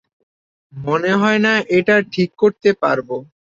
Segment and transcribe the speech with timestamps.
[0.73, 3.09] মনে হয় না এটা ঠিক করতে পারব।